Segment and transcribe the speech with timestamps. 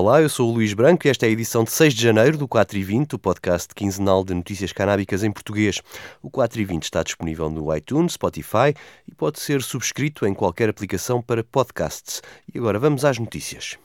[0.00, 2.38] Olá, eu sou o Luís Branco e esta é a edição de 6 de janeiro
[2.38, 5.82] do 4 e 20, o podcast quinzenal de notícias canábicas em português.
[6.22, 8.74] O 4 e 20 está disponível no iTunes, Spotify
[9.06, 12.22] e pode ser subscrito em qualquer aplicação para podcasts.
[12.50, 13.76] E agora vamos às notícias.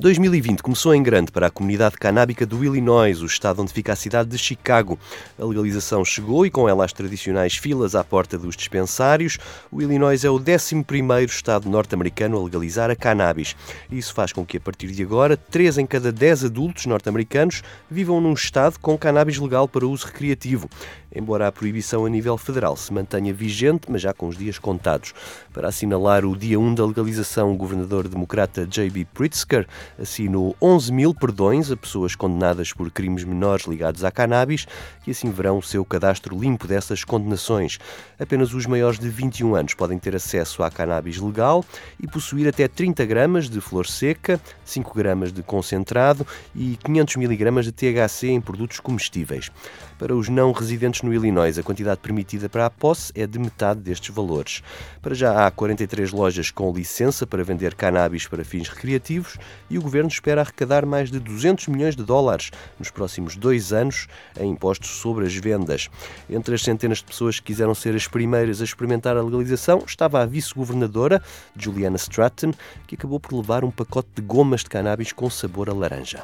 [0.00, 3.96] 2020 começou em grande para a comunidade canábica do Illinois, o estado onde fica a
[3.96, 4.98] cidade de Chicago.
[5.38, 9.36] A legalização chegou e com ela as tradicionais filas à porta dos dispensários.
[9.70, 10.86] O Illinois é o 11
[11.26, 13.54] estado norte-americano a legalizar a cannabis.
[13.92, 18.22] Isso faz com que, a partir de agora, 3 em cada 10 adultos norte-americanos vivam
[18.22, 20.70] num estado com cannabis legal para uso recreativo
[21.14, 25.12] embora a proibição a nível federal se mantenha vigente, mas já com os dias contados.
[25.52, 29.06] Para assinalar o dia 1 da legalização, o governador democrata J.B.
[29.12, 29.66] Pritzker
[29.98, 34.66] assinou 11 mil perdões a pessoas condenadas por crimes menores ligados à cannabis
[35.06, 37.78] e assim verão o seu cadastro limpo dessas condenações.
[38.18, 41.64] Apenas os maiores de 21 anos podem ter acesso à cannabis legal
[41.98, 47.64] e possuir até 30 gramas de flor seca, 5 gramas de concentrado e 500 miligramas
[47.64, 49.50] de THC em produtos comestíveis.
[49.98, 53.80] Para os não residentes no Illinois, a quantidade permitida para a posse é de metade
[53.80, 54.62] destes valores.
[55.02, 59.36] Para já há 43 lojas com licença para vender cannabis para fins recreativos
[59.68, 64.06] e o governo espera arrecadar mais de 200 milhões de dólares nos próximos dois anos
[64.38, 65.88] em impostos sobre as vendas.
[66.28, 70.20] Entre as centenas de pessoas que quiseram ser as primeiras a experimentar a legalização estava
[70.20, 71.22] a vice-governadora
[71.56, 72.52] Juliana Stratton,
[72.86, 76.22] que acabou por levar um pacote de gomas de cannabis com sabor a laranja.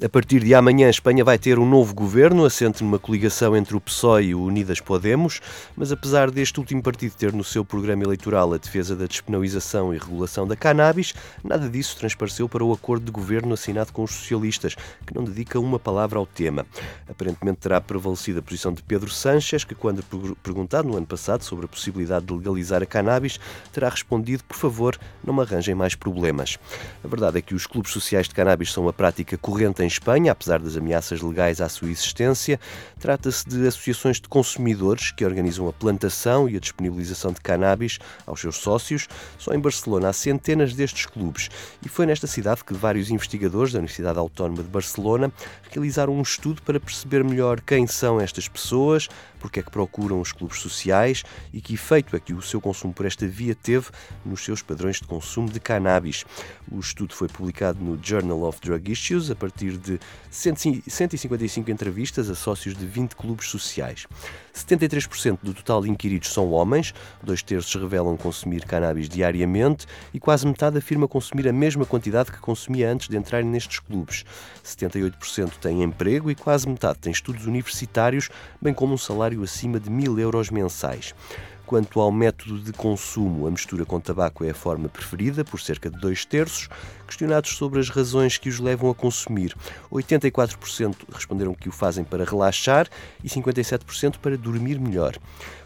[0.00, 3.74] A partir de amanhã, a Espanha vai ter um novo governo, assente numa coligação entre
[3.74, 5.40] o PSOE e o Unidas Podemos,
[5.76, 9.98] mas apesar deste último partido ter no seu programa eleitoral a defesa da despenalização e
[9.98, 14.76] regulação da cannabis, nada disso transpareceu para o acordo de governo assinado com os socialistas,
[15.04, 16.64] que não dedica uma palavra ao tema.
[17.08, 20.04] Aparentemente terá prevalecido a posição de Pedro Sánchez, que, quando
[20.44, 23.40] perguntado no ano passado sobre a possibilidade de legalizar a cannabis,
[23.72, 26.56] terá respondido: por favor, não me arranjem mais problemas.
[27.02, 30.32] A verdade é que os clubes sociais de cannabis são uma prática corrente em Espanha,
[30.32, 32.60] apesar das ameaças legais à sua existência.
[33.00, 38.40] Trata-se de associações de consumidores que organizam a plantação e a disponibilização de cannabis aos
[38.40, 39.08] seus sócios.
[39.38, 41.48] Só em Barcelona há centenas destes clubes
[41.84, 45.32] e foi nesta cidade que vários investigadores da Universidade Autónoma de Barcelona
[45.70, 49.08] realizaram um estudo para perceber melhor quem são estas pessoas,
[49.40, 51.22] porque é que procuram os clubes sociais
[51.52, 53.86] e que efeito é que o seu consumo por esta via teve
[54.24, 56.24] nos seus padrões de consumo de cannabis.
[56.70, 59.98] O estudo foi publicado no Journal of Drug Issues a partir de
[60.30, 64.06] 155 entrevistas a sócios de 20 clubes sociais.
[64.54, 70.78] 73% do total inquiridos são homens, dois terços revelam consumir cannabis diariamente e quase metade
[70.78, 74.24] afirma consumir a mesma quantidade que consumia antes de entrarem nestes clubes.
[74.64, 78.28] 78% têm emprego e quase metade têm estudos universitários,
[78.60, 81.14] bem como um salário acima de mil euros mensais.
[81.68, 85.90] Quanto ao método de consumo, a mistura com tabaco é a forma preferida, por cerca
[85.90, 86.66] de dois terços.
[87.08, 89.56] Questionados sobre as razões que os levam a consumir,
[89.90, 92.86] 84% responderam que o fazem para relaxar
[93.24, 95.16] e 57% para dormir melhor.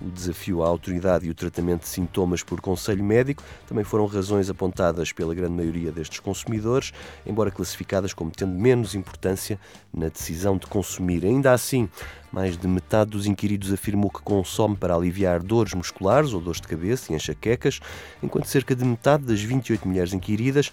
[0.00, 4.48] O desafio à autoridade e o tratamento de sintomas por conselho médico também foram razões
[4.48, 6.92] apontadas pela grande maioria destes consumidores,
[7.26, 9.60] embora classificadas como tendo menos importância
[9.92, 11.24] na decisão de consumir.
[11.24, 11.88] Ainda assim,
[12.30, 16.68] mais de metade dos inquiridos afirmou que consome para aliviar dores musculares ou dores de
[16.68, 17.80] cabeça e enxaquecas,
[18.22, 20.70] enquanto cerca de metade das 28 mulheres inquiridas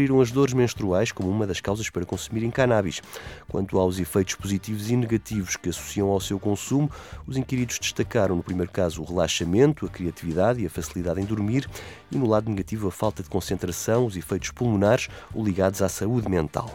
[0.00, 3.02] referiram as dores menstruais como uma das causas para consumirem cannabis.
[3.46, 6.90] Quanto aos efeitos positivos e negativos que associam ao seu consumo,
[7.26, 11.68] os inquiridos destacaram no primeiro caso, o relaxamento, a criatividade e a facilidade em dormir,
[12.10, 16.30] e no lado negativo, a falta de concentração, os efeitos pulmonares ou ligados à saúde
[16.30, 16.74] mental.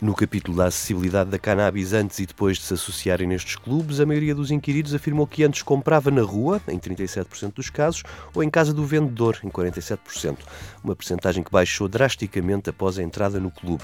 [0.00, 4.06] No capítulo da acessibilidade da cannabis antes e depois de se associarem nestes clubes, a
[4.06, 8.48] maioria dos inquiridos afirmou que antes comprava na rua, em 37% dos casos, ou em
[8.48, 10.38] casa do vendedor, em 47%,
[10.84, 13.82] uma percentagem que baixou drasticamente após a entrada no clube.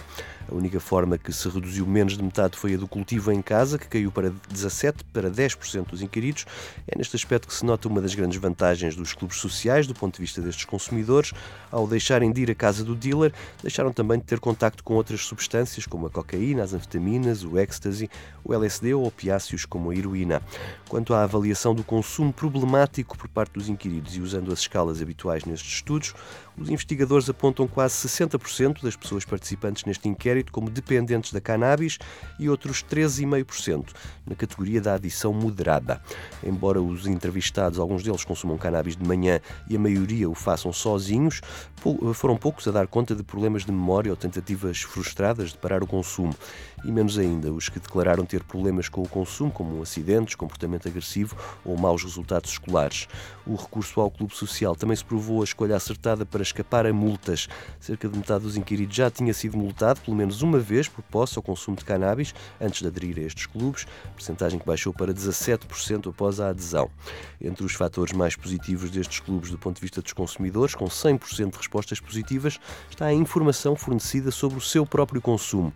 [0.49, 3.77] A única forma que se reduziu menos de metade foi a do cultivo em casa,
[3.77, 6.44] que caiu para 17% para 10% dos inquiridos.
[6.87, 10.15] É neste aspecto que se nota uma das grandes vantagens dos clubes sociais do ponto
[10.15, 11.33] de vista destes consumidores.
[11.73, 15.23] Ao deixarem de ir à casa do dealer, deixaram também de ter contacto com outras
[15.23, 18.11] substâncias, como a cocaína, as anfetaminas, o ecstasy,
[18.45, 20.43] o LSD ou opiáceos como a heroína.
[20.89, 25.45] Quanto à avaliação do consumo problemático por parte dos inquiridos e usando as escalas habituais
[25.45, 26.15] nestes estudos,
[26.56, 31.99] Os investigadores apontam quase 60% das pessoas participantes neste inquérito como dependentes da cannabis
[32.39, 33.87] e outros 13,5%
[34.25, 36.00] na categoria da adição moderada.
[36.45, 41.41] Embora os entrevistados, alguns deles consumam cannabis de manhã e a maioria o façam sozinhos,
[42.15, 45.87] foram poucos a dar conta de problemas de memória ou tentativas frustradas de parar o
[45.94, 46.35] consumo.
[46.85, 51.35] E menos ainda os que declararam ter problemas com o consumo, como acidentes, comportamento agressivo
[51.64, 53.08] ou maus resultados escolares.
[53.46, 57.49] O recurso ao clube social também se provou a escolha acertada para escapar a multas.
[57.81, 61.38] Cerca de metade dos inquiridos já tinha sido multado pelo menos uma vez por posse
[61.38, 66.11] ou consumo de cannabis antes de aderir a estes clubes, percentagem que baixou para 17%
[66.11, 66.90] após a adesão.
[67.40, 71.50] Entre os fatores mais positivos destes clubes do ponto de vista dos consumidores, com 100%
[71.50, 72.58] de respostas positivas,
[72.90, 75.73] está a informação fornecida sobre o seu próprio consumo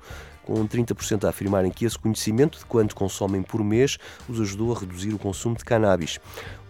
[0.49, 4.81] com 30% a afirmarem que esse conhecimento de quanto consomem por mês os ajudou a
[4.81, 6.19] reduzir o consumo de cannabis.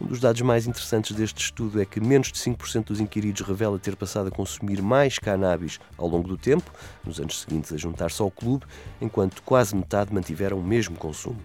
[0.00, 3.78] Um dos dados mais interessantes deste estudo é que menos de 5% dos inquiridos revela
[3.78, 6.68] ter passado a consumir mais cannabis ao longo do tempo,
[7.04, 8.66] nos anos seguintes a juntar-se ao clube,
[9.00, 11.38] enquanto quase metade mantiveram o mesmo consumo.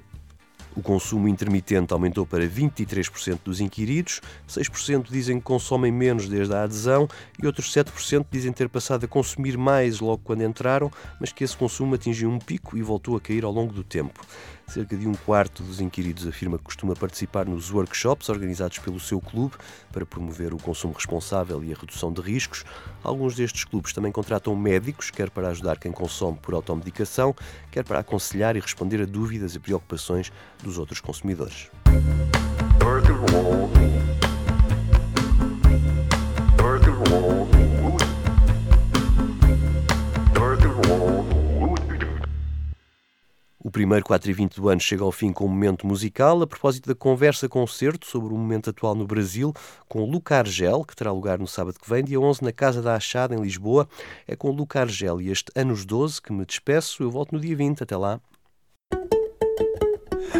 [0.75, 6.63] O consumo intermitente aumentou para 23% dos inquiridos, 6% dizem que consomem menos desde a
[6.63, 7.07] adesão
[7.41, 11.55] e outros 7% dizem ter passado a consumir mais logo quando entraram, mas que esse
[11.55, 14.19] consumo atingiu um pico e voltou a cair ao longo do tempo.
[14.67, 19.21] Cerca de um quarto dos inquiridos afirma que costuma participar nos workshops organizados pelo seu
[19.21, 19.55] clube
[19.91, 22.63] para promover o consumo responsável e a redução de riscos.
[23.03, 27.35] Alguns destes clubes também contratam médicos, quer para ajudar quem consome por automedicação,
[27.71, 30.31] quer para aconselhar e responder a dúvidas e preocupações
[30.63, 31.69] dos outros consumidores.
[43.73, 46.87] Primeiro 4 e 20 do ano chega ao fim com um momento musical, a propósito
[46.87, 49.51] da conversa-concerto sobre o momento atual no Brasil,
[49.89, 52.93] com Luca Argel, que terá lugar no sábado que vem, dia 11, na Casa da
[52.93, 53.89] Achada, em Lisboa.
[54.27, 57.01] É com Luca Argel e este Anos 12 que me despeço.
[57.01, 57.81] Eu volto no dia 20.
[57.81, 58.21] Até lá.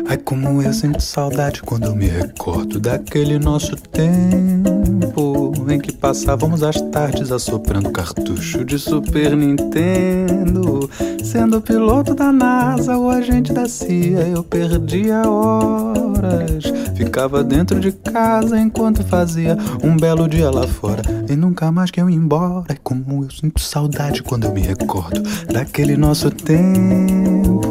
[0.05, 6.61] Ai, como eu sinto saudade quando eu me recordo daquele nosso tempo em que passávamos
[6.61, 10.89] as tardes assoprando cartucho de Super Nintendo.
[11.23, 16.65] Sendo piloto da NASA ou agente da CIA, eu perdia horas.
[16.95, 21.01] Ficava dentro de casa enquanto fazia um belo dia lá fora.
[21.29, 22.65] E nunca mais que eu ir embora.
[22.69, 25.21] Ai, como eu sinto saudade quando eu me recordo
[25.51, 27.62] daquele nosso tempo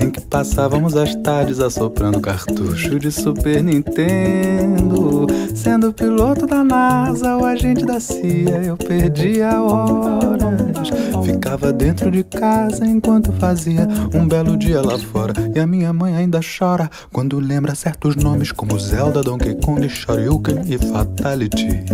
[0.00, 5.26] em que passávamos as tardes assoprando cartucho de Super Nintendo.
[5.54, 10.90] Sendo piloto da NASA ou agente da CIA, eu perdia horas.
[11.24, 15.32] Ficava dentro de casa enquanto fazia um belo dia lá fora.
[15.54, 20.62] E a minha mãe ainda chora quando lembra certos nomes como Zelda, Donkey Kong, Shoryuken
[20.66, 21.84] e Fatality.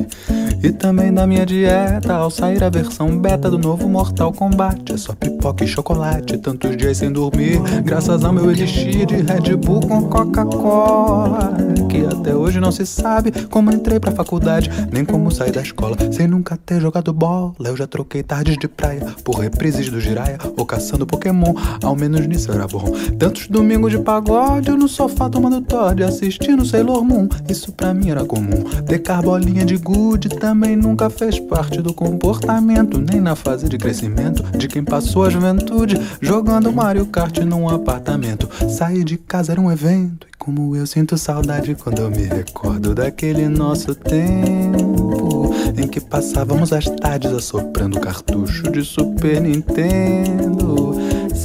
[0.63, 4.93] E também da minha dieta ao sair a versão beta do novo Mortal Kombat.
[4.93, 7.61] É só pipoca e chocolate, tantos dias sem dormir.
[7.85, 11.57] Graças ao meu elixir de Red Bull com Coca-Cola.
[11.89, 15.97] Que até hoje não se sabe como entrei pra faculdade, nem como sair da escola.
[16.11, 20.39] Sem nunca ter jogado bola, eu já troquei tardes de praia por reprises do Jiraya
[20.57, 21.55] ou caçando Pokémon.
[21.83, 22.93] Ao menos nisso era bom.
[23.19, 27.29] Tantos domingos de pagode, no sofá tomando Todd, assistindo Sailor Moon.
[27.49, 28.65] Isso pra mim era comum.
[28.87, 34.43] Ter carbolinha de good também nunca fez parte do comportamento, nem na fase de crescimento
[34.57, 38.49] de quem passou a juventude jogando Mario Kart num apartamento.
[38.67, 42.95] Sair de casa era um evento, e como eu sinto saudade quando eu me recordo
[42.95, 50.88] daquele nosso tempo em que passávamos as tardes assoprando cartucho de Super Nintendo.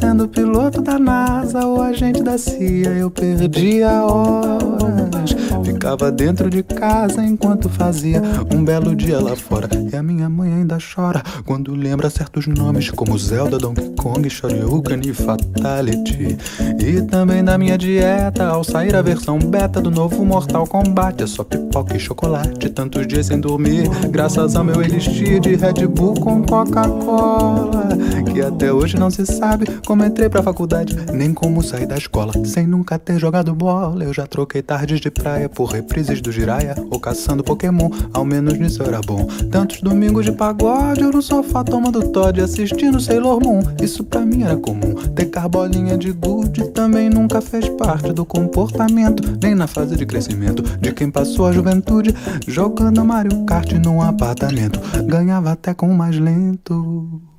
[0.03, 5.33] Sendo piloto da NASA ou agente da CIA, eu perdia horas.
[5.63, 8.21] Ficava dentro de casa enquanto fazia
[8.53, 9.69] um belo dia lá fora.
[9.91, 14.99] E a minha mãe ainda chora quando lembra certos nomes, como Zelda, Donkey Kong, Shoryuken
[15.05, 16.37] e Fatality.
[16.79, 21.23] E também da minha dieta, ao sair a versão beta do novo Mortal Kombat.
[21.23, 23.87] É só pipoca e chocolate, tantos dias sem dormir.
[24.09, 27.87] Graças ao meu elixir de Red Bull com Coca-Cola.
[28.33, 32.33] Que até hoje não se sabe como entrei pra faculdade, nem como sair da escola.
[32.45, 36.75] Sem nunca ter jogado bola, eu já troquei tardes de praia por reprises do Jiraya
[36.89, 37.89] ou caçando Pokémon.
[38.13, 39.25] Ao menos nisso era bom.
[39.51, 43.61] Tantos domingos de pagode, eu no sofá tomando Todd assistindo Sailor Moon.
[43.81, 44.95] Isso pra mim era comum.
[45.15, 50.63] Ter carbolinha de good também nunca fez parte do comportamento, nem na fase de crescimento
[50.79, 52.15] de quem passou a juventude
[52.47, 54.79] jogando Mario Kart num apartamento.
[55.05, 57.32] Ganhava até com o mais lento.